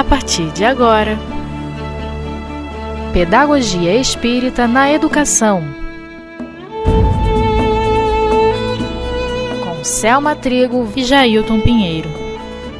[0.00, 1.18] a partir de agora.
[3.12, 5.62] Pedagogia Espírita na Educação.
[9.62, 12.08] Com Selma Trigo e Jailton Pinheiro.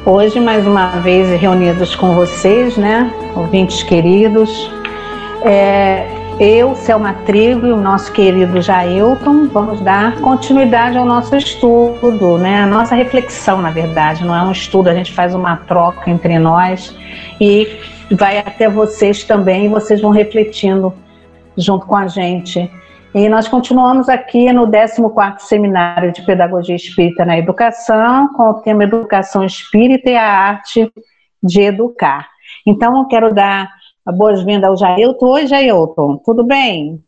[0.03, 4.71] Hoje, mais uma vez, reunidos com vocês, né, ouvintes queridos,
[5.43, 6.07] é,
[6.39, 12.63] eu, Selma Trigo e o nosso querido Jailton vamos dar continuidade ao nosso estudo, né?
[12.63, 16.39] A nossa reflexão, na verdade, não é um estudo, a gente faz uma troca entre
[16.39, 16.95] nós
[17.39, 17.67] e
[18.11, 20.93] vai até vocês também, e vocês vão refletindo
[21.57, 22.69] junto com a gente.
[23.13, 28.83] E nós continuamos aqui no 14º Seminário de Pedagogia Espírita na Educação, com o tema
[28.83, 30.91] Educação Espírita e a Arte
[31.43, 32.29] de Educar.
[32.65, 33.69] Então, eu quero dar
[34.05, 35.27] boas-vindas ao Jailton.
[35.27, 37.03] Oi, Jailton, tudo bem?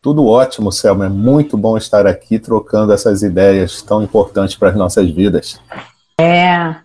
[0.00, 1.06] Tudo ótimo, Selma.
[1.06, 5.60] É muito bom estar aqui trocando essas ideias tão importantes para as nossas vidas.
[6.20, 6.76] É.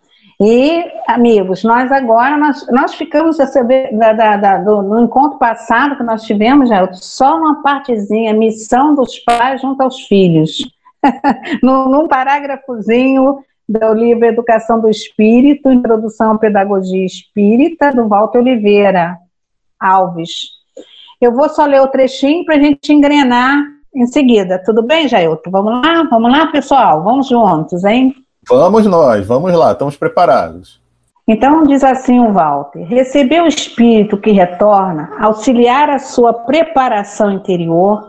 [0.41, 5.37] E, amigos, nós agora, nós, nós ficamos a saber da, da, da, do, no encontro
[5.37, 10.57] passado que nós tivemos, Jailton, só uma partezinha, missão dos pais junto aos filhos.
[11.61, 19.17] num, num parágrafozinho do livro Educação do Espírito, Introdução à Pedagogia Espírita, do Walter Oliveira.
[19.81, 20.51] Alves.
[21.19, 24.61] Eu vou só ler o trechinho para a gente engrenar em seguida.
[24.63, 25.51] Tudo bem, Jailton?
[25.51, 26.03] Vamos lá?
[26.09, 27.03] Vamos lá, pessoal?
[27.03, 28.15] Vamos juntos, hein?
[28.47, 30.81] Vamos nós, vamos lá, estamos preparados.
[31.27, 38.03] Então diz assim o Walter: receber o espírito que retorna, auxiliar a sua preparação interior,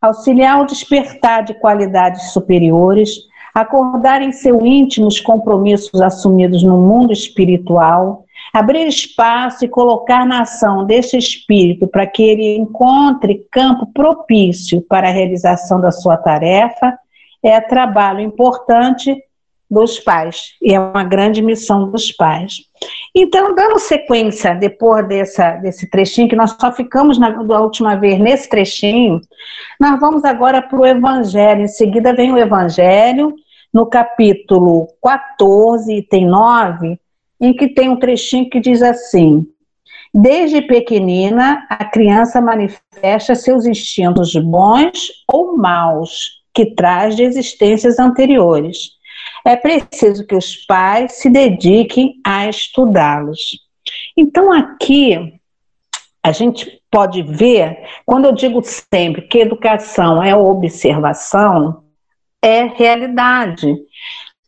[0.00, 3.10] auxiliar o despertar de qualidades superiores,
[3.54, 10.42] acordar em seu íntimo os compromissos assumidos no mundo espiritual, abrir espaço e colocar na
[10.42, 16.98] ação desse espírito para que ele encontre campo propício para a realização da sua tarefa
[17.42, 19.16] é trabalho importante
[19.70, 22.62] dos pais e é uma grande missão dos pais.
[23.14, 28.18] Então, dando sequência depois dessa, desse trechinho, que nós só ficamos na, da última vez
[28.18, 29.20] nesse trechinho,
[29.78, 31.62] nós vamos agora para o Evangelho.
[31.62, 33.34] Em seguida vem o Evangelho,
[33.72, 36.98] no capítulo 14, item 9,
[37.40, 39.46] em que tem um trechinho que diz assim:
[40.12, 48.96] Desde pequenina, a criança manifesta seus instintos bons ou maus, que traz de existências anteriores.
[49.44, 53.58] É preciso que os pais se dediquem a estudá-los.
[54.16, 55.34] Então, aqui,
[56.22, 61.84] a gente pode ver, quando eu digo sempre que educação é observação,
[62.42, 63.74] é realidade.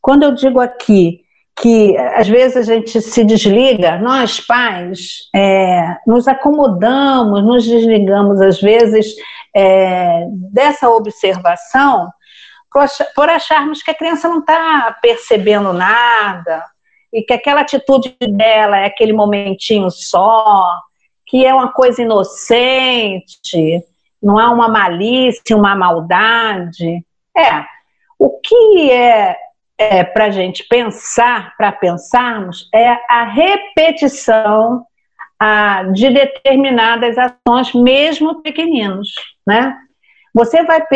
[0.00, 1.22] Quando eu digo aqui
[1.60, 8.60] que às vezes a gente se desliga, nós pais é, nos acomodamos, nos desligamos às
[8.60, 9.14] vezes
[9.54, 12.08] é, dessa observação
[13.14, 16.64] por acharmos que a criança não está percebendo nada
[17.12, 20.80] e que aquela atitude dela é aquele momentinho só,
[21.26, 23.84] que é uma coisa inocente,
[24.22, 27.04] não é uma malícia, uma maldade.
[27.36, 27.64] É,
[28.18, 29.36] o que é
[29.80, 34.84] é, para a gente pensar, para pensarmos, é a repetição
[35.38, 39.08] a, de determinadas ações, mesmo pequeninos,
[39.46, 39.74] né?
[40.34, 40.86] Você vai,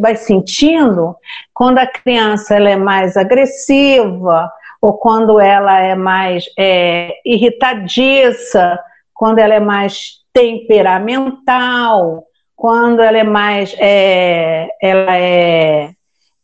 [0.00, 1.14] vai sentindo
[1.54, 8.76] quando a criança ela é mais agressiva, ou quando ela é mais é, irritadiça,
[9.14, 12.24] quando ela é mais temperamental,
[12.56, 13.74] quando ela é mais.
[13.78, 15.90] É, ela é.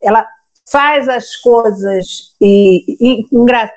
[0.01, 0.25] Ela
[0.71, 3.25] faz as coisas e, e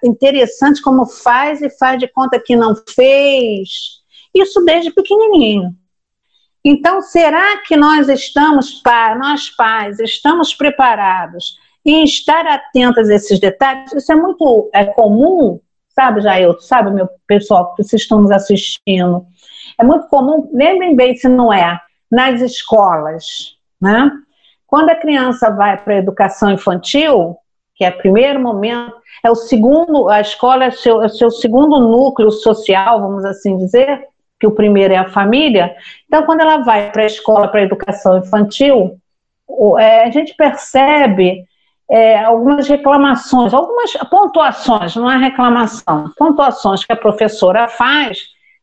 [0.04, 4.02] interessantes como faz e faz de conta que não fez.
[4.34, 5.74] Isso desde pequenininho.
[6.64, 8.80] Então, será que nós estamos,
[9.18, 13.92] nós pais, estamos preparados em estar atentos a esses detalhes?
[13.92, 16.54] Isso é muito é comum, sabe, Jair?
[16.60, 19.26] Sabe, meu pessoal, que vocês estão nos assistindo.
[19.78, 21.80] É muito comum, lembrem bem se não é,
[22.10, 24.10] nas escolas, né?
[24.72, 27.36] Quando a criança vai para a educação infantil,
[27.74, 31.30] que é o primeiro momento, é o segundo, a escola é o seu, é seu
[31.30, 34.02] segundo núcleo social, vamos assim dizer,
[34.40, 35.76] que o primeiro é a família.
[36.06, 38.96] Então, quando ela vai para a escola, para a educação infantil,
[39.78, 41.44] é, a gente percebe
[41.90, 48.20] é, algumas reclamações, algumas pontuações, não é reclamação, pontuações que a professora faz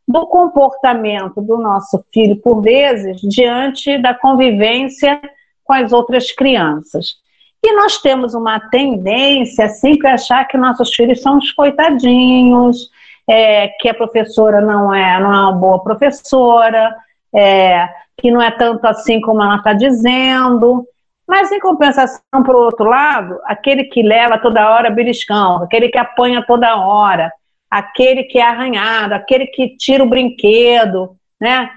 [0.07, 5.22] do comportamento do nosso filho, por vezes, diante da convivência
[5.69, 7.18] com as outras crianças.
[7.63, 12.89] E nós temos uma tendência a sempre achar que nossos filhos são os coitadinhos,
[13.30, 16.95] é, que a professora não é, não é uma boa professora,
[17.36, 17.88] é,
[18.19, 20.88] que não é tanto assim como ela está dizendo.
[21.27, 26.44] Mas, em compensação, por outro lado, aquele que leva toda hora beliscão, aquele que apanha
[26.48, 27.31] toda hora,
[27.69, 31.69] aquele que é arranhado, aquele que tira o brinquedo, né?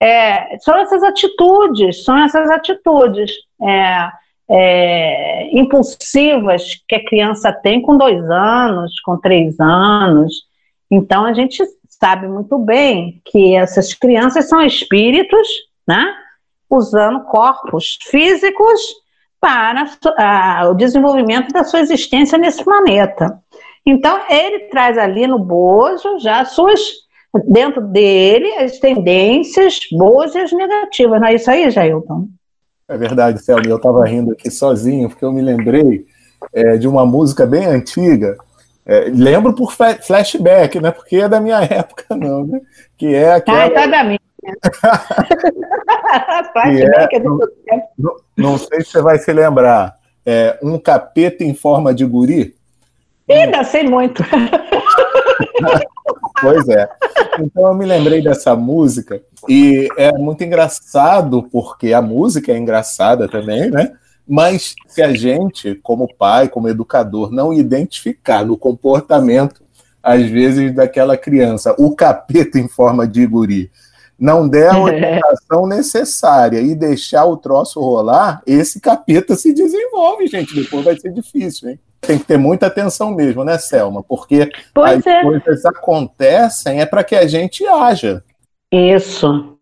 [0.00, 3.32] É, são essas atitudes, são essas atitudes
[3.62, 4.10] é,
[4.48, 10.32] é, impulsivas que a criança tem com dois anos, com três anos.
[10.90, 15.48] Então a gente sabe muito bem que essas crianças são espíritos,
[15.86, 16.14] né?
[16.68, 18.80] Usando corpos físicos
[19.40, 19.84] para
[20.18, 23.40] a, o desenvolvimento da sua existência nesse planeta.
[23.84, 26.80] Então, ele traz ali no bojo já suas,
[27.46, 31.20] dentro dele, as tendências boas e as negativas.
[31.20, 32.28] Não é isso aí, Jailton?
[32.88, 33.64] É verdade, Selma.
[33.66, 36.06] Eu estava rindo aqui sozinho, porque eu me lembrei
[36.52, 38.36] é, de uma música bem antiga.
[38.84, 40.92] É, lembro por flashback, né?
[40.92, 42.60] Porque é da minha época, não, né?
[42.96, 43.64] Que é aquela.
[43.64, 44.20] Ah, tá da minha.
[46.52, 47.38] flashback é, não,
[47.98, 49.96] não, não sei se você vai se lembrar.
[50.24, 52.54] É, um capeta em forma de guri.
[53.28, 54.22] Ainda sei muito.
[56.40, 56.88] pois é.
[57.40, 63.28] Então eu me lembrei dessa música e é muito engraçado porque a música é engraçada
[63.28, 63.92] também, né?
[64.28, 69.64] Mas se a gente, como pai, como educador, não identificar no comportamento,
[70.02, 73.70] às vezes, daquela criança, o capeta em forma de guri,
[74.18, 80.54] não der a orientação necessária e deixar o troço rolar, esse capeta se desenvolve, gente.
[80.54, 81.80] Depois vai ser difícil, hein?
[82.06, 84.02] Tem que ter muita atenção mesmo, né, Selma?
[84.02, 85.22] Porque pois as é.
[85.22, 88.22] coisas acontecem é para que a gente haja.
[88.72, 89.55] Isso.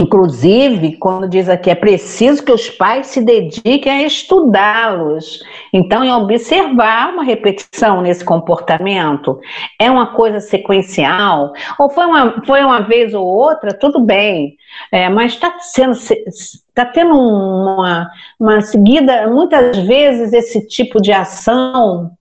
[0.00, 5.42] Inclusive, quando diz aqui, é preciso que os pais se dediquem a estudá-los.
[5.74, 9.38] Então, em observar uma repetição nesse comportamento,
[9.78, 14.56] é uma coisa sequencial, ou foi uma, foi uma vez ou outra, tudo bem,
[14.90, 22.12] é, mas está sendo está tendo uma, uma seguida, muitas vezes, esse tipo de ação,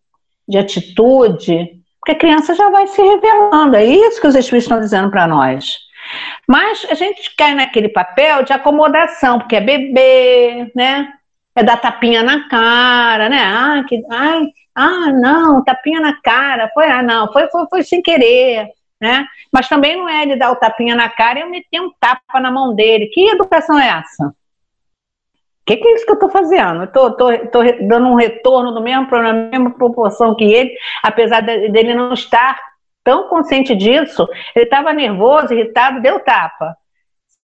[0.45, 3.77] de atitude, porque a criança já vai se revelando.
[3.77, 5.88] É isso que os Espíritos estão dizendo para nós.
[6.47, 11.13] Mas a gente cai naquele papel de acomodação, porque é bebê, né?
[11.55, 13.41] É dar tapinha na cara, né?
[13.43, 18.01] Ah, que, ai, ah, não, tapinha na cara, foi, ah, não, foi, foi, foi sem
[18.01, 18.69] querer,
[18.99, 19.25] né?
[19.51, 22.39] Mas também não é ele dar o tapinha na cara e eu meter um tapa
[22.39, 23.07] na mão dele.
[23.07, 24.27] Que educação é essa?
[24.27, 24.33] O
[25.65, 26.83] que, que, é isso que eu estou fazendo?
[26.83, 27.15] Estou
[27.87, 30.73] dando um retorno do mesmo, na mesma proporção que ele,
[31.03, 32.59] apesar de, dele não estar
[33.03, 36.75] tão consciente disso, ele estava nervoso, irritado, deu tapa.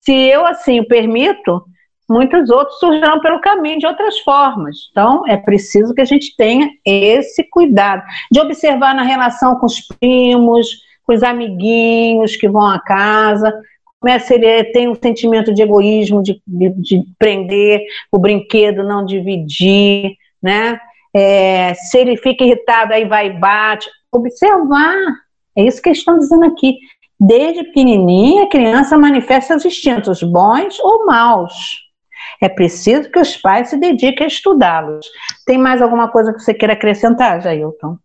[0.01, 1.63] Se eu assim o permito,
[2.09, 4.75] muitos outros surgirão pelo caminho de outras formas.
[4.91, 9.81] Então, é preciso que a gente tenha esse cuidado de observar na relação com os
[9.81, 10.67] primos,
[11.03, 13.53] com os amiguinhos que vão à casa,
[13.99, 17.81] como é ele tem um sentimento de egoísmo, de, de, de prender
[18.11, 20.79] o brinquedo, não dividir, né?
[21.13, 23.89] É, se ele fica irritado, aí vai e bate.
[24.11, 24.95] Observar
[25.59, 26.77] é isso que eles estão dizendo aqui.
[27.19, 31.79] Desde pequenininha, a criança manifesta os instintos bons ou maus.
[32.41, 35.05] É preciso que os pais se dediquem a estudá-los.
[35.45, 37.97] Tem mais alguma coisa que você queira acrescentar, Jailton?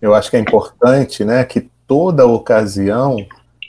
[0.00, 3.16] Eu acho que é importante, né, que toda ocasião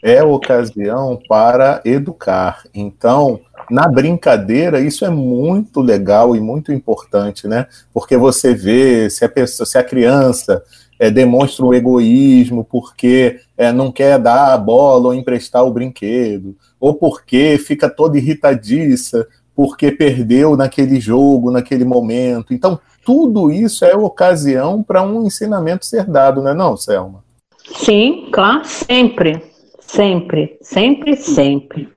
[0.03, 2.63] é ocasião para educar.
[2.73, 3.39] Então,
[3.69, 7.67] na brincadeira, isso é muito legal e muito importante, né?
[7.93, 10.63] Porque você vê se a pessoa, se a criança
[10.99, 16.55] é, demonstra o egoísmo porque é, não quer dar a bola ou emprestar o brinquedo,
[16.79, 22.53] ou porque fica toda irritadiça porque perdeu naquele jogo, naquele momento.
[22.53, 27.23] Então, tudo isso é ocasião para um ensinamento ser dado, não é não, Selma?
[27.65, 29.43] Sim, claro, sempre,
[29.81, 31.89] sempre, sempre, sempre.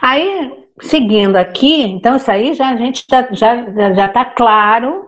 [0.00, 5.07] Aí, seguindo aqui, então isso aí já a gente já já já está claro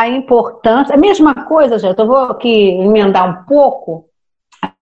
[0.00, 0.94] a importância.
[0.94, 4.06] A mesma coisa, gente, eu vou aqui emendar um pouco.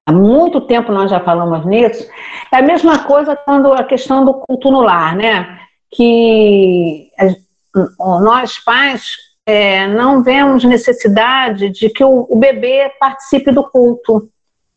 [0.07, 2.09] Há muito tempo nós já falamos nisso.
[2.53, 5.59] É a mesma coisa quando a questão do culto no lar, né?
[5.91, 7.11] Que
[7.99, 14.29] nós pais é, não vemos necessidade de que o, o bebê participe do culto,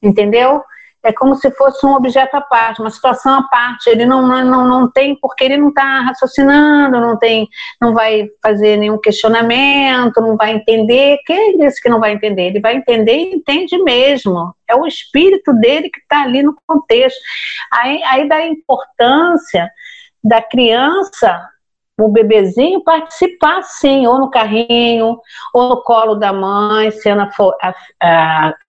[0.02, 0.64] entendeu?
[1.04, 3.90] É como se fosse um objeto à parte, uma situação à parte.
[3.90, 7.48] Ele não, não, não tem, porque ele não está raciocinando, não tem,
[7.82, 11.20] não vai fazer nenhum questionamento, não vai entender.
[11.26, 12.48] Quem disse que não vai entender?
[12.48, 14.54] Ele vai entender e entende mesmo.
[14.68, 17.20] É o espírito dele que está ali no contexto.
[17.72, 19.72] Aí, aí da importância
[20.24, 21.50] da criança
[22.06, 25.20] o bebezinho participar sim, ou no carrinho,
[25.54, 27.28] ou no colo da mãe, sendo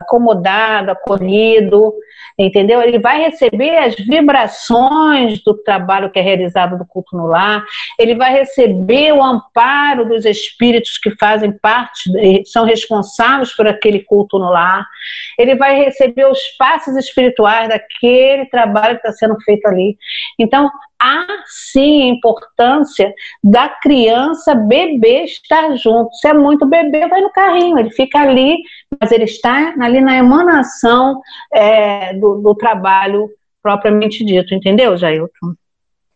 [0.00, 1.94] acomodado, acolhido,
[2.38, 2.80] entendeu?
[2.82, 7.64] Ele vai receber as vibrações do trabalho que é realizado do culto no lar,
[7.98, 12.10] ele vai receber o amparo dos espíritos que fazem parte,
[12.46, 14.86] são responsáveis por aquele culto no lar,
[15.38, 19.96] ele vai receber os passos espirituais daquele trabalho que está sendo feito ali.
[20.38, 20.70] Então,
[21.00, 26.14] há sim a importância da criança bebê estar junto.
[26.14, 28.58] Se é muito bebê, vai no carrinho, ele fica ali,
[29.00, 31.20] mas ele está ali na emanação
[31.52, 33.30] é, do, do, trabalho
[33.62, 35.54] propriamente dito, entendeu, Jailton?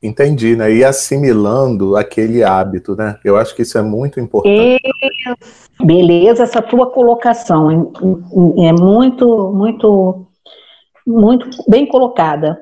[0.03, 0.71] Entendi, né?
[0.71, 3.19] E assimilando aquele hábito, né?
[3.25, 4.79] Eu acho que isso é muito importante.
[5.81, 5.85] E...
[5.85, 10.26] Beleza, essa tua colocação é muito, muito,
[11.07, 12.59] muito bem colocada.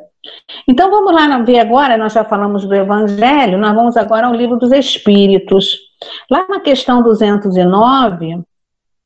[0.69, 4.57] Então vamos lá ver agora, nós já falamos do Evangelho, nós vamos agora ao livro
[4.57, 5.79] dos Espíritos.
[6.31, 8.45] Lá na questão 209,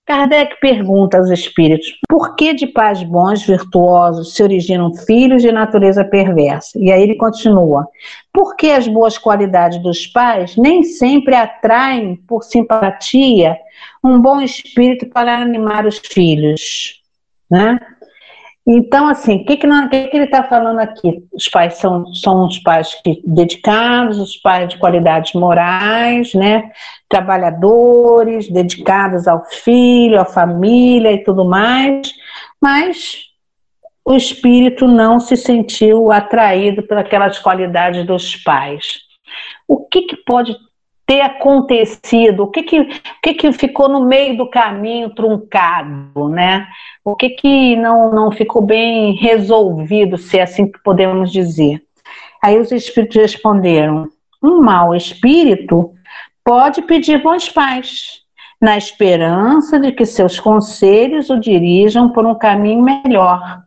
[0.07, 6.05] Kardec pergunta aos espíritos: por que de pais bons, virtuosos, se originam filhos de natureza
[6.05, 6.79] perversa?
[6.79, 7.87] E aí ele continua:
[8.33, 13.59] por que as boas qualidades dos pais nem sempre atraem, por simpatia,
[14.03, 17.03] um bom espírito para animar os filhos?
[17.51, 17.79] Né?
[18.69, 21.23] Então, assim, o que, que, que, que ele está falando aqui?
[21.33, 26.73] Os pais são, são os pais que, dedicados, os pais de qualidades morais, né?
[27.09, 32.13] Trabalhadores, dedicados ao filho, à família e tudo mais,
[32.61, 33.27] mas
[34.05, 38.99] o espírito não se sentiu atraído por aquelas qualidades dos pais.
[39.69, 40.57] O que, que pode
[41.07, 42.43] ter acontecido?
[42.43, 42.89] O que que, o
[43.23, 46.67] que que ficou no meio do caminho truncado, né?
[47.05, 51.83] O que que não, não ficou bem resolvido, se é assim que podemos dizer?
[52.43, 54.09] Aí os espíritos responderam:
[54.43, 55.93] um mau espírito
[56.45, 58.23] pode pedir bons pais,
[58.61, 63.63] na esperança de que seus conselhos o dirijam por um caminho melhor.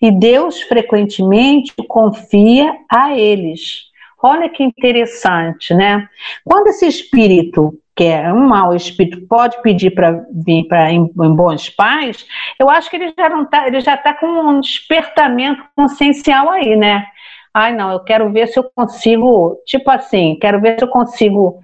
[0.00, 3.89] E Deus frequentemente confia a eles
[4.22, 6.06] Olha que interessante, né?
[6.44, 11.34] Quando esse espírito, que é um mau espírito, pode pedir para vir para em, em,
[11.34, 12.26] bons pais,
[12.58, 16.76] eu acho que ele já não tá, ele já está com um despertamento consciencial aí,
[16.76, 17.06] né?
[17.52, 21.60] Ai, não, eu quero ver se eu consigo, tipo assim, quero ver se eu consigo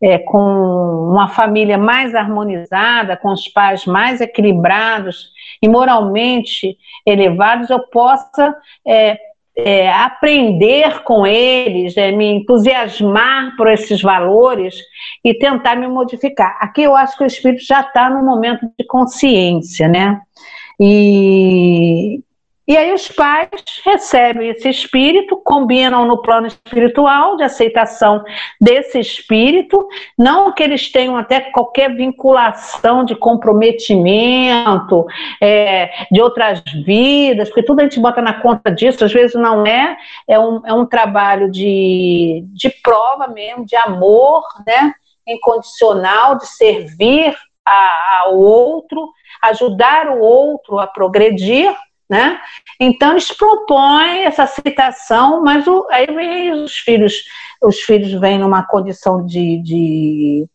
[0.00, 0.38] é, com
[1.10, 5.30] uma família mais harmonizada, com os pais mais equilibrados
[5.62, 9.18] e moralmente elevados, eu possa é,
[9.58, 14.76] é, aprender com eles, é, me entusiasmar por esses valores
[15.24, 16.56] e tentar me modificar.
[16.60, 20.20] Aqui eu acho que o espírito já está no momento de consciência, né?
[20.80, 22.20] E,
[22.68, 23.48] e aí os pais
[23.82, 28.22] recebem esse espírito, combinam no plano espiritual de aceitação
[28.60, 35.06] desse espírito, não que eles tenham até qualquer vinculação de comprometimento
[35.40, 39.66] é, de outras vidas, porque tudo a gente bota na conta disso, às vezes não
[39.66, 39.96] é,
[40.28, 44.92] é um, é um trabalho de, de prova mesmo, de amor, né,
[45.26, 47.34] incondicional, de servir
[47.64, 49.08] ao outro,
[49.42, 51.74] ajudar o outro a progredir,
[52.08, 52.40] né?
[52.80, 57.24] Então eles propõem essa aceitação, mas o, aí os filhos,
[57.62, 60.46] os filhos vêm numa condição de, de,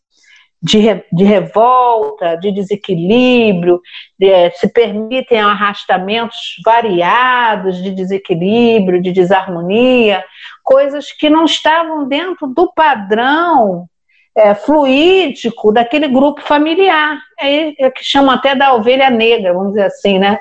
[0.61, 3.79] de, de revolta, de desequilíbrio,
[4.17, 10.23] de, eh, se permitem arrastamentos variados de desequilíbrio, de desarmonia,
[10.63, 13.87] coisas que não estavam dentro do padrão
[14.35, 19.85] é, fluídico daquele grupo familiar, é, é que chama até da ovelha negra, vamos dizer
[19.85, 20.39] assim, né?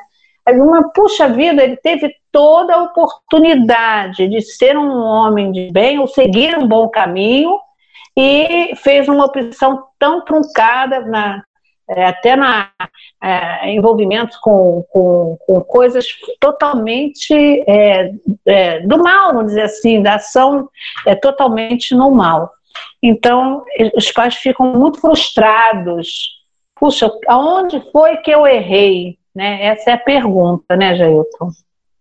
[0.48, 6.06] Uma puxa vida, ele teve toda a oportunidade de ser um homem de bem ou
[6.06, 7.58] seguir um bom caminho
[8.16, 11.42] e fez uma opção tão truncada na,
[11.88, 12.70] é, até na
[13.22, 16.06] é, envolvimentos com, com, com, coisas
[16.40, 17.34] totalmente
[17.66, 18.12] é,
[18.46, 20.68] é, do mal, vamos dizer assim, da ação
[21.06, 22.50] é, totalmente no mal.
[23.02, 26.40] Então, os pais ficam muito frustrados.
[26.76, 29.18] Puxa, aonde foi que eu errei?
[29.34, 29.66] Né?
[29.66, 31.50] Essa é a pergunta, né, Jailton?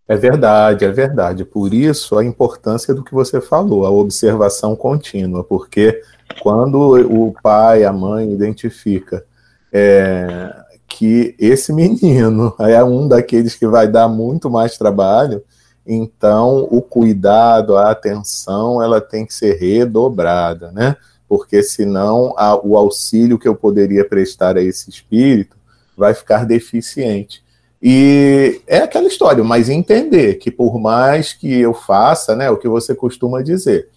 [0.08, 1.46] É verdade, é verdade.
[1.46, 6.02] Por isso a importância do que você falou, a observação contínua, porque
[6.42, 6.78] quando
[7.10, 9.26] o pai, a mãe identifica
[9.72, 10.54] é,
[10.86, 15.42] que esse menino é um daqueles que vai dar muito mais trabalho,
[15.88, 20.96] então o cuidado, a atenção, ela tem que ser redobrada, né?
[21.28, 25.56] Porque senão a, o auxílio que eu poderia prestar a esse espírito
[26.02, 27.44] vai ficar deficiente.
[27.82, 32.68] E é aquela história, mas entender que por mais que eu faça, né, o que
[32.68, 33.88] você costuma dizer,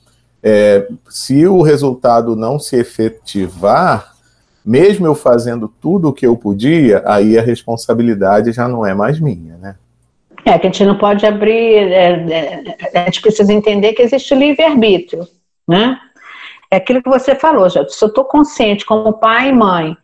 [0.43, 4.15] é, se o resultado não se efetivar,
[4.65, 9.19] mesmo eu fazendo tudo o que eu podia, aí a responsabilidade já não é mais
[9.19, 9.77] minha, né?
[10.45, 14.35] É, que a gente não pode abrir, é, é, a gente precisa entender que existe
[14.35, 15.27] livre-arbítrio,
[15.67, 15.99] né?
[16.71, 17.87] É aquilo que você falou, já.
[17.89, 19.97] Se eu estou consciente como pai e mãe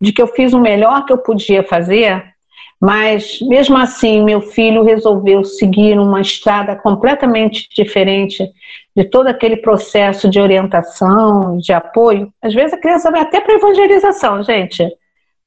[0.00, 2.34] de que eu fiz o melhor que eu podia fazer,
[2.80, 8.46] mas mesmo assim meu filho resolveu seguir uma estrada completamente diferente
[8.94, 12.32] de todo aquele processo de orientação, de apoio.
[12.42, 14.86] Às vezes a criança vai até para evangelização, gente.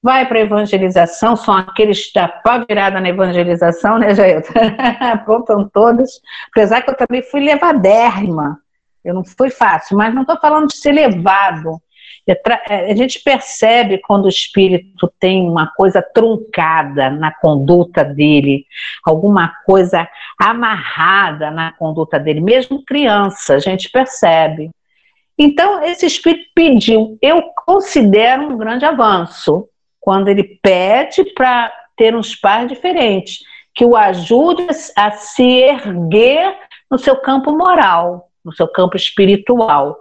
[0.02, 4.44] Vai para evangelização, são aqueles da pá virada na evangelização, né, Jair?
[5.00, 6.22] Aprontam todos.
[6.52, 8.60] Apesar que eu também fui levadérrima.
[9.04, 11.82] Eu não fui fácil, mas não estou falando de ser levado.
[12.28, 18.66] É, a gente percebe quando o espírito tem uma coisa truncada na conduta dele,
[19.06, 20.06] alguma coisa
[20.38, 24.70] amarrada na conduta dele, mesmo criança, a gente percebe.
[25.38, 29.70] Então, esse espírito pediu, eu considero um grande avanço,
[30.02, 33.40] quando ele pede para ter uns pais diferentes,
[33.74, 34.68] que o ajude
[34.98, 36.58] a se erguer
[36.92, 39.98] no seu campo moral, no seu campo espiritual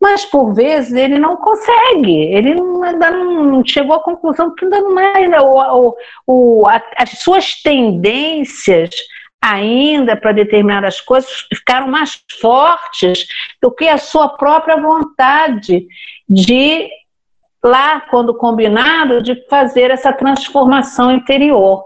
[0.00, 4.80] mas por vezes ele não consegue, ele não, ainda não chegou à conclusão que ainda
[4.80, 5.96] não é o,
[6.26, 8.90] o, a, as suas tendências
[9.40, 13.26] ainda para determinadas coisas ficaram mais fortes
[13.60, 15.86] do que a sua própria vontade
[16.28, 16.88] de
[17.62, 21.84] lá quando combinado de fazer essa transformação interior.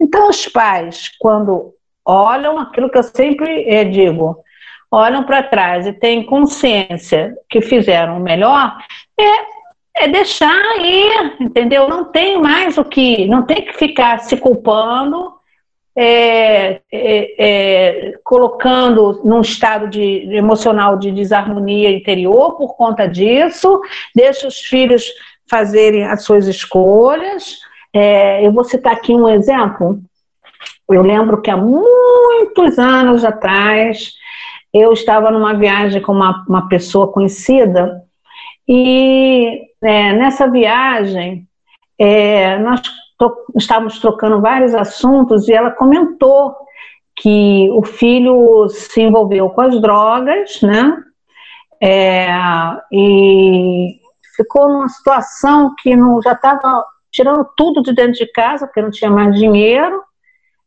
[0.00, 1.74] Então os pais quando
[2.04, 4.42] olham aquilo que eu sempre é, digo,
[4.90, 8.76] olham para trás e têm consciência que fizeram o melhor,
[9.18, 11.88] é, é deixar ir, entendeu?
[11.88, 15.32] Não tem mais o que, não tem que ficar se culpando,
[15.94, 23.80] é, é, é, colocando num estado de, emocional de desarmonia interior por conta disso,
[24.14, 25.04] deixa os filhos
[25.48, 27.58] fazerem as suas escolhas.
[27.92, 30.00] É, eu vou citar aqui um exemplo.
[30.88, 34.12] Eu lembro que há muitos anos atrás,
[34.72, 38.02] eu estava numa viagem com uma, uma pessoa conhecida
[38.68, 41.46] e é, nessa viagem
[41.98, 42.80] é, nós
[43.56, 46.54] estávamos trocando vários assuntos e ela comentou
[47.16, 50.96] que o filho se envolveu com as drogas, né?
[51.82, 52.28] É,
[52.90, 53.98] e
[54.36, 58.90] ficou numa situação que não, já estava tirando tudo de dentro de casa, porque não
[58.90, 60.02] tinha mais dinheiro,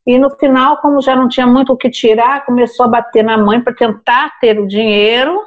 [0.06, 3.38] e no final, como já não tinha muito o que tirar, começou a bater na
[3.38, 5.40] mãe para tentar ter o dinheiro,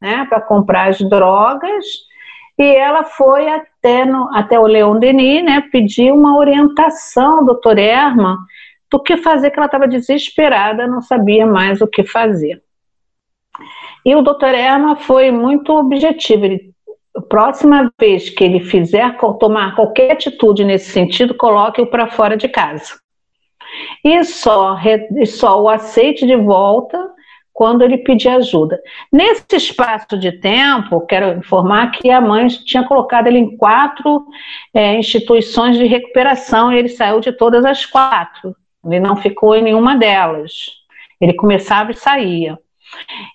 [0.00, 1.84] né, para comprar as drogas.
[2.56, 8.38] E ela foi até, no, até o Leon Denis, né, pedir uma orientação, doutor Erma,
[8.90, 12.62] do que fazer, que ela estava desesperada, não sabia mais o que fazer.
[14.06, 16.44] E o doutor Erma foi muito objetivo.
[16.44, 16.72] Ele,
[17.28, 22.94] próxima vez que ele fizer tomar qualquer atitude nesse sentido, coloque-o para fora de casa
[24.04, 24.76] e só,
[25.26, 26.98] só o aceite de volta
[27.52, 28.80] quando ele pedir ajuda.
[29.12, 34.24] Nesse espaço de tempo, quero informar que a mãe tinha colocado ele em quatro
[34.72, 38.54] é, instituições de recuperação e ele saiu de todas as quatro.
[38.86, 40.52] Ele não ficou em nenhuma delas.
[41.20, 42.56] Ele começava e saía.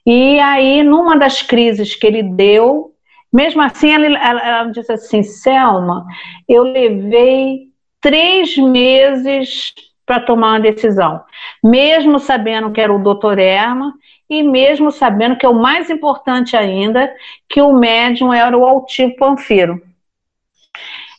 [0.06, 2.94] E aí, numa das crises que ele deu,
[3.32, 6.06] mesmo assim, ela, ela, ela disse assim: Selma,
[6.48, 7.68] eu levei
[8.00, 9.74] três meses
[10.06, 11.22] para tomar uma decisão,
[11.64, 13.94] mesmo sabendo que era o doutor Erma
[14.30, 17.14] e mesmo sabendo que é o mais importante ainda,
[17.48, 19.82] que o médium era o altivo Panfiro.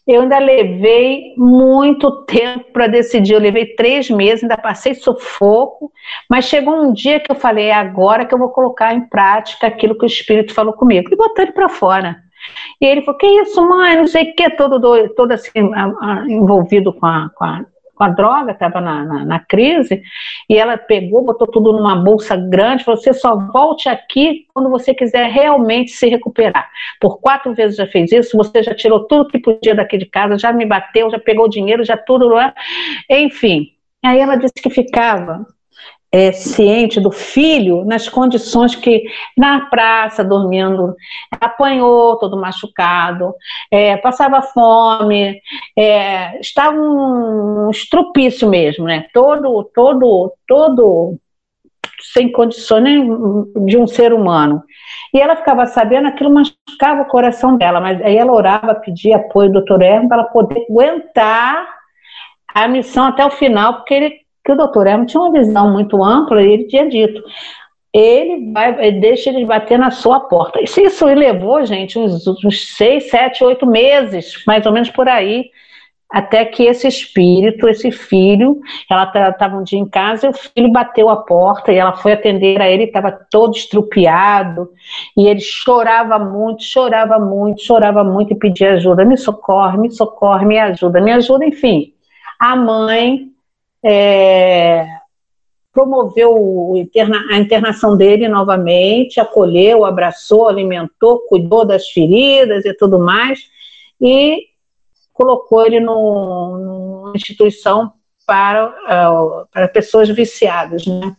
[0.06, 5.90] Eu ainda levei muito tempo para decidir, eu levei três meses, ainda passei sufoco,
[6.28, 9.66] mas chegou um dia que eu falei, é agora que eu vou colocar em prática
[9.66, 12.16] aquilo que o Espírito falou comigo, e botei ele para fora.
[12.78, 15.50] E ele falou, que isso, mãe, não sei o que, todo, todo assim,
[16.28, 20.02] envolvido com a, com a com a droga, estava na, na, na, crise,
[20.48, 24.94] e ela pegou, botou tudo numa bolsa grande, falou, você só volte aqui quando você
[24.94, 26.68] quiser realmente se recuperar.
[27.00, 30.38] Por quatro vezes já fez isso, você já tirou tudo que podia daqui de casa,
[30.38, 32.54] já me bateu, já pegou dinheiro, já tudo lá,
[33.08, 33.68] enfim.
[34.04, 35.46] Aí ela disse que ficava
[36.14, 39.02] é, ciente do filho nas condições que
[39.36, 40.94] na praça dormindo
[41.40, 43.34] apanhou todo machucado
[43.68, 45.40] é, passava fome
[45.76, 49.06] é, estava um estrupício mesmo né?
[49.12, 51.18] Todo todo todo
[52.12, 53.02] sem condições
[53.64, 54.62] de um ser humano.
[55.12, 59.48] E ela ficava sabendo aquilo machucava o coração dela mas aí ela orava pedia apoio
[59.48, 61.66] do doutor Hermes para ela poder aguentar
[62.54, 66.02] a missão até o final porque ele que o doutor Hermo tinha uma visão muito
[66.04, 67.22] ampla e ele tinha dito:
[67.92, 70.60] ele vai, deixa ele bater na sua porta.
[70.60, 75.50] Isso, isso levou, gente, uns, uns seis, sete, oito meses, mais ou menos por aí,
[76.10, 80.70] até que esse espírito, esse filho, ela estava um dia em casa e o filho
[80.70, 84.68] bateu a porta e ela foi atender a ele, estava todo estrupiado
[85.16, 90.44] e ele chorava muito, chorava muito, chorava muito e pedia ajuda, me socorre, me socorre,
[90.44, 91.92] me ajuda, me ajuda, enfim.
[92.38, 93.33] A mãe
[93.84, 94.86] é,
[95.72, 96.74] promoveu
[97.30, 103.40] a internação dele novamente, acolheu, abraçou, alimentou, cuidou das feridas e tudo mais,
[104.00, 104.46] e
[105.12, 107.92] colocou ele no, numa instituição
[108.26, 111.14] para, uh, para pessoas viciadas, né?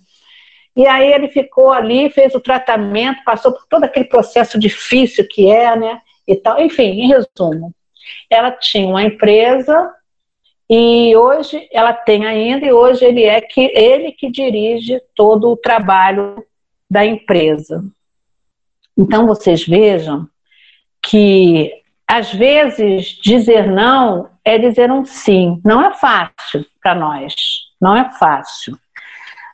[0.75, 5.49] E aí ele ficou ali, fez o tratamento, passou por todo aquele processo difícil que
[5.49, 6.01] é, né?
[6.27, 6.59] E tal.
[6.59, 7.73] Enfim, em resumo,
[8.29, 9.93] ela tinha uma empresa
[10.69, 15.57] e hoje ela tem ainda, e hoje ele é que ele que dirige todo o
[15.57, 16.43] trabalho
[16.89, 17.83] da empresa.
[18.97, 20.27] Então vocês vejam
[21.01, 21.71] que
[22.07, 25.61] às vezes dizer não é dizer um sim.
[25.63, 27.33] Não é fácil para nós,
[27.79, 28.77] não é fácil.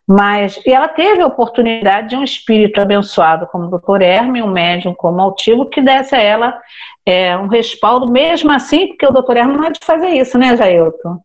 [0.08, 4.52] Mas e ela teve a oportunidade de um espírito abençoado como o doutor Herme, um
[4.52, 6.60] médium como altivo, que desse a ela
[7.06, 10.56] é, um respaldo, mesmo assim, porque o doutor Herman não é de fazer isso, né,
[10.56, 11.18] Jailton?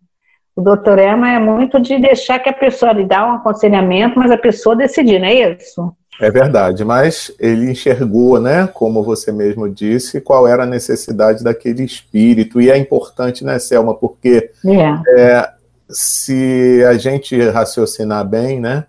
[0.54, 4.30] O doutor Herman é muito de deixar que a pessoa lhe dá um aconselhamento, mas
[4.30, 5.92] a pessoa decidir, não é isso?
[6.18, 11.82] É verdade, mas ele enxergou, né, como você mesmo disse, qual era a necessidade daquele
[11.82, 12.58] espírito.
[12.58, 15.20] E é importante, né, Selma, porque é.
[15.20, 15.50] É,
[15.88, 18.87] se a gente raciocinar bem, né,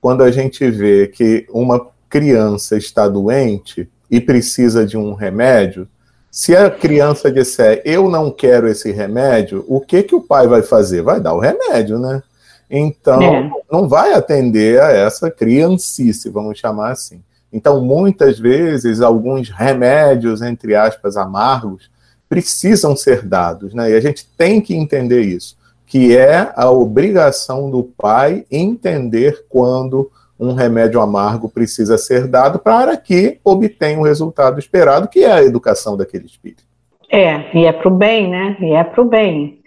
[0.00, 5.88] quando a gente vê que uma criança está doente e precisa de um remédio,
[6.30, 10.62] se a criança disser eu não quero esse remédio, o que que o pai vai
[10.62, 11.02] fazer?
[11.02, 12.22] Vai dar o remédio, né?
[12.70, 13.50] Então, é.
[13.70, 17.20] não vai atender a essa criancice, vamos chamar assim.
[17.52, 21.90] Então, muitas vezes, alguns remédios, entre aspas, amargos,
[22.28, 23.90] precisam ser dados, né?
[23.90, 25.56] E a gente tem que entender isso,
[25.90, 32.96] que é a obrigação do pai entender quando um remédio amargo precisa ser dado para
[32.96, 36.62] que obtenha o resultado esperado, que é a educação daquele espírito.
[37.10, 38.56] É, e é para o bem, né?
[38.60, 39.58] E é para o bem.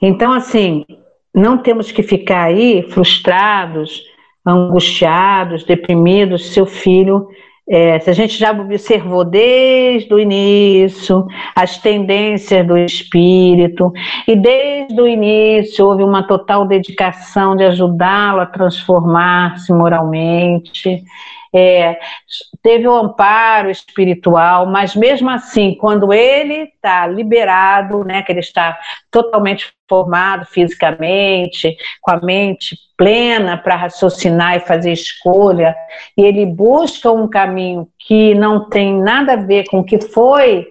[0.00, 0.86] Então, assim,
[1.34, 4.04] não temos que ficar aí frustrados,
[4.46, 7.28] angustiados, deprimidos, seu filho
[7.70, 13.92] é, se a gente já observou desde o início as tendências do espírito,
[14.26, 21.04] e desde o início houve uma total dedicação de ajudá-lo a transformar-se moralmente,
[21.54, 21.98] é,
[22.62, 28.78] teve o amparo espiritual, mas mesmo assim, quando ele está liberado, né, que ele está
[29.10, 35.74] totalmente formado fisicamente, com a mente plena para raciocinar e fazer escolha,
[36.16, 40.66] e ele busca um caminho que não tem nada a ver com o que foi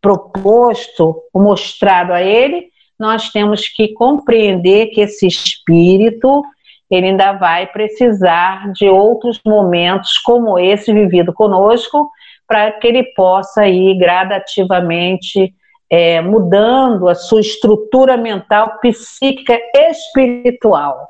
[0.00, 6.44] proposto, mostrado a ele, nós temos que compreender que esse espírito
[6.90, 12.10] ele ainda vai precisar de outros momentos como esse vivido conosco,
[12.46, 15.54] para que ele possa ir gradativamente
[15.90, 21.08] é, mudando a sua estrutura mental, psíquica, espiritual.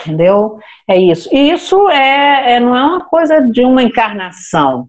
[0.00, 0.58] Entendeu?
[0.88, 1.28] É isso.
[1.32, 4.88] E isso é, é, não é uma coisa de uma encarnação.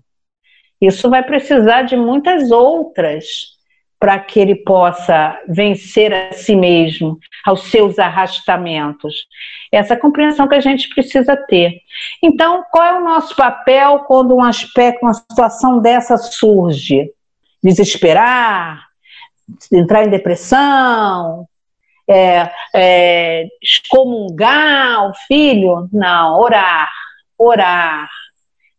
[0.80, 3.61] Isso vai precisar de muitas outras
[4.02, 9.28] para que ele possa vencer a si mesmo, aos seus arrastamentos.
[9.72, 11.82] Essa compreensão que a gente precisa ter.
[12.20, 17.12] Então, qual é o nosso papel quando um aspecto, uma situação dessa surge?
[17.64, 18.88] Desesperar,
[19.72, 21.48] entrar em depressão,
[22.10, 25.88] é, é, excomungar o filho?
[25.94, 26.92] Não, orar,
[27.38, 28.10] orar,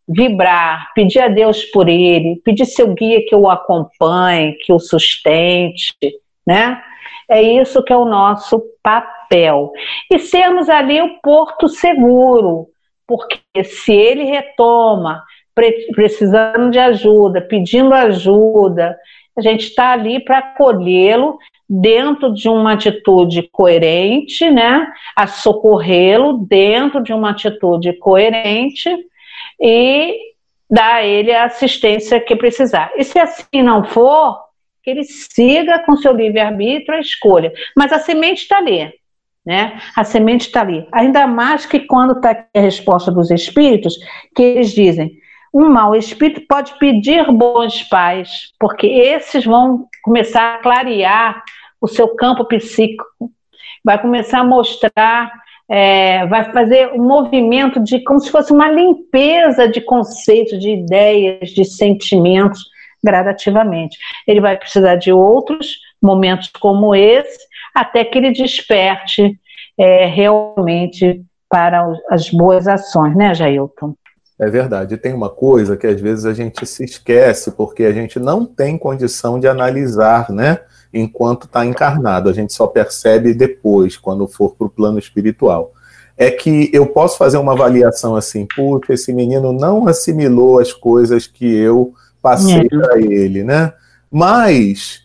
[0.07, 5.95] vibrar, pedir a Deus por ele, pedir seu guia que o acompanhe, que o sustente,
[6.45, 6.81] né?
[7.29, 9.71] É isso que é o nosso papel.
[10.11, 12.67] E sermos ali o porto seguro,
[13.07, 15.23] porque se ele retoma,
[15.95, 18.97] precisando de ajuda, pedindo ajuda,
[19.37, 21.37] a gente está ali para acolhê-lo
[21.67, 24.87] dentro de uma atitude coerente, né?
[25.15, 28.89] A socorrê-lo dentro de uma atitude coerente
[29.59, 30.17] e
[30.69, 32.91] dar a ele a assistência que precisar.
[32.95, 34.39] E se assim não for,
[34.83, 37.53] que ele siga com seu livre-arbítrio a escolha.
[37.75, 38.93] Mas a semente está ali,
[39.45, 39.79] né?
[39.95, 40.87] A semente está ali.
[40.91, 43.95] Ainda mais que quando está a resposta dos espíritos,
[44.35, 45.17] que eles dizem,
[45.53, 51.43] um mau espírito pode pedir bons pais, porque esses vão começar a clarear
[51.79, 53.05] o seu campo psíquico,
[53.83, 55.31] vai começar a mostrar
[55.73, 61.49] é, vai fazer um movimento de como se fosse uma limpeza de conceitos, de ideias,
[61.49, 62.63] de sentimentos,
[63.03, 63.97] gradativamente.
[64.27, 67.39] Ele vai precisar de outros momentos como esse,
[67.73, 69.35] até que ele desperte
[69.75, 73.95] é, realmente para as boas ações, né, Jailton?
[74.39, 74.95] É verdade.
[74.97, 78.77] Tem uma coisa que às vezes a gente se esquece, porque a gente não tem
[78.77, 80.59] condição de analisar, né?
[80.93, 82.29] Enquanto está encarnado.
[82.29, 85.73] A gente só percebe depois, quando for para o plano espiritual.
[86.15, 91.25] É que eu posso fazer uma avaliação assim, puta, esse menino não assimilou as coisas
[91.25, 92.69] que eu passei é.
[92.69, 93.73] para ele, né?
[94.11, 95.03] Mas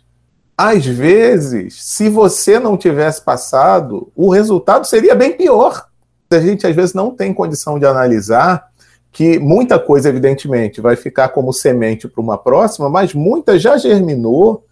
[0.61, 5.87] às vezes, se você não tivesse passado, o resultado seria bem pior.
[6.29, 8.69] A gente às vezes não tem condição de analisar
[9.13, 14.65] que muita coisa, evidentemente, vai ficar como semente para uma próxima, mas muita já germinou,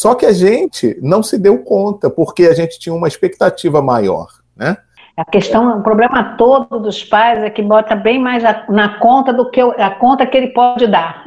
[0.00, 4.28] só que a gente não se deu conta, porque a gente tinha uma expectativa maior,
[4.56, 4.78] né?
[5.14, 9.30] A questão, o problema todo dos pais é que bota bem mais a, na conta
[9.30, 11.22] do que a conta que ele pode dar.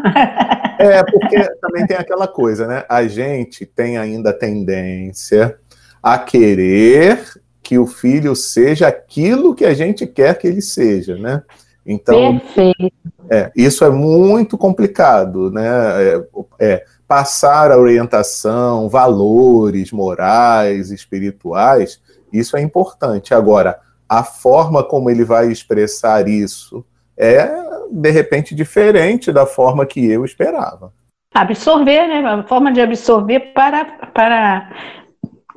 [0.80, 2.84] É, porque também tem aquela coisa, né?
[2.90, 5.56] A gente tem ainda tendência
[6.02, 7.24] a querer
[7.62, 11.44] que o filho seja aquilo que a gente quer que ele seja, né?
[11.86, 12.92] Então, Perfeito.
[13.30, 15.68] É, isso é muito complicado, né?
[15.70, 16.24] É,
[16.60, 22.02] é, passar a orientação, valores morais, espirituais,
[22.34, 23.36] isso é importante.
[23.36, 26.84] Agora, a forma como ele vai expressar isso
[27.16, 27.48] é,
[27.92, 30.92] de repente, diferente da forma que eu esperava.
[31.36, 32.28] Absorver, né?
[32.28, 34.72] A forma de absorver para, para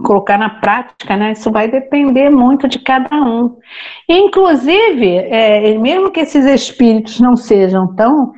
[0.05, 1.33] colocar na prática, né?
[1.33, 3.57] Isso vai depender muito de cada um.
[4.07, 8.35] Inclusive, é, mesmo que esses espíritos não sejam tão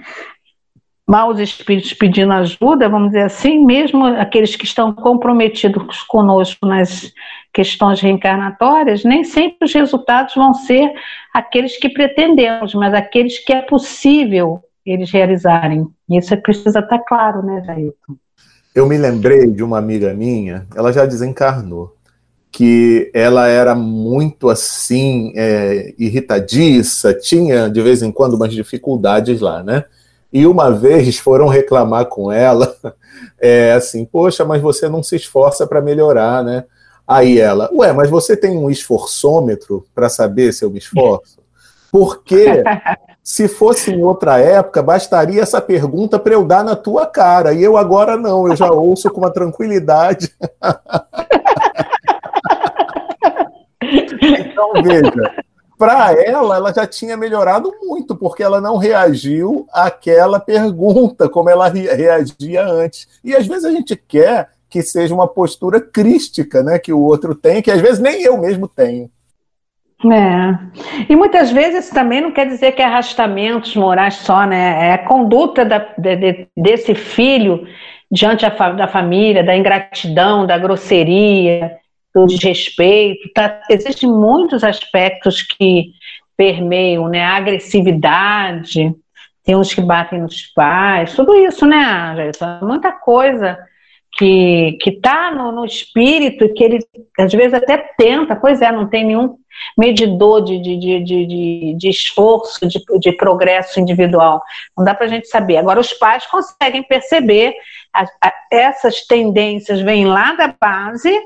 [1.09, 7.11] maus espíritos pedindo ajuda, vamos dizer assim, mesmo aqueles que estão comprometidos conosco nas
[7.51, 10.93] questões reencarnatórias, nem sempre os resultados vão ser
[11.33, 15.87] aqueles que pretendemos, mas aqueles que é possível eles realizarem.
[16.11, 18.15] Isso precisa estar claro, né, Jailton?
[18.75, 21.97] Eu me lembrei de uma amiga minha, ela já desencarnou,
[22.53, 29.63] que ela era muito assim, é, irritadiça, tinha de vez em quando umas dificuldades lá,
[29.63, 29.85] né?
[30.33, 32.75] E uma vez foram reclamar com ela,
[33.41, 36.65] é, assim, poxa, mas você não se esforça para melhorar, né?
[37.07, 41.39] Aí ela, ué, mas você tem um esforçômetro para saber se eu me esforço?
[41.91, 42.63] Porque
[43.25, 47.55] se fosse em outra época, bastaria essa pergunta para eu dar na tua cara.
[47.55, 50.31] E eu agora não, eu já ouço com uma tranquilidade.
[53.83, 55.33] então, veja,
[55.79, 61.69] para ela, ela já tinha melhorado muito, porque ela não reagiu àquela pergunta como ela
[61.69, 63.07] reagia antes.
[63.23, 67.35] E às vezes a gente quer que seja uma postura crística, né, que o outro
[67.35, 69.09] tem, que às vezes nem eu mesmo tenho.
[70.05, 71.09] É.
[71.09, 74.91] E muitas vezes também não quer dizer que é arrastamentos morais só, né?
[74.91, 77.67] É a conduta da, de, desse filho
[78.11, 81.79] diante da família, da ingratidão, da grosseria,
[82.27, 83.31] do desrespeito.
[83.35, 83.61] Tá?
[83.71, 85.93] Existem muitos aspectos que
[86.37, 87.23] permeiam, né?
[87.23, 88.95] A agressividade,
[89.45, 92.61] tem uns que batem nos pais, tudo isso, né, Angela?
[92.63, 93.59] Muita coisa
[94.17, 96.79] que está no, no, espírito que ele
[97.19, 99.37] às vezes até tenta, pois é, não tem nenhum
[99.77, 104.43] medidor de, de, de, de, de esforço, de, de progresso individual.
[104.77, 105.57] Não dá para a gente saber.
[105.57, 107.55] Agora, os pais conseguem perceber
[107.95, 111.17] a, a, essas tendências vêm lá da base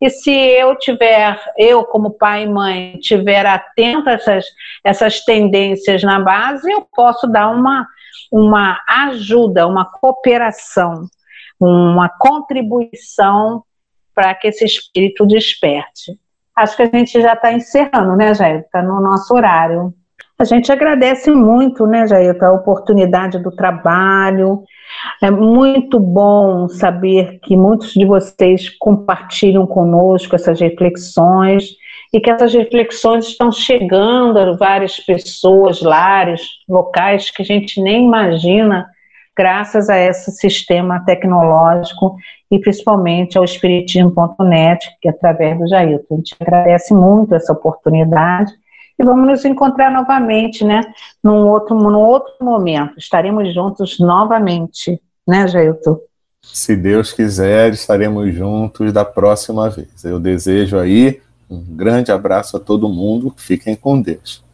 [0.00, 4.46] e se eu tiver, eu como pai e mãe, tiver atento a essas,
[4.82, 7.86] essas tendências na base, eu posso dar uma,
[8.32, 11.08] uma ajuda, uma cooperação
[11.60, 13.62] uma contribuição
[14.14, 16.18] para que esse espírito desperte.
[16.56, 18.60] Acho que a gente já está encerrando, né, Jair?
[18.60, 19.94] Está no nosso horário.
[20.40, 24.64] A gente agradece muito, né, Jair, a oportunidade do trabalho.
[25.20, 31.76] É muito bom saber que muitos de vocês compartilham conosco essas reflexões
[32.10, 38.06] e que essas reflexões estão chegando a várias pessoas, lares, locais que a gente nem
[38.06, 38.88] imagina
[39.36, 42.16] graças a esse sistema tecnológico
[42.50, 46.14] e principalmente ao Espiritismo.net, que é através do Jailton.
[46.14, 48.54] A gente agradece muito essa oportunidade
[49.00, 50.82] e vamos nos encontrar novamente, né,
[51.24, 52.98] num outro, num outro momento.
[52.98, 55.98] Estaremos juntos novamente, né, Jailton?
[56.42, 60.04] Se Deus quiser, estaremos juntos da próxima vez.
[60.04, 63.32] Eu desejo aí um grande abraço a todo mundo.
[63.36, 64.44] Fiquem com Deus.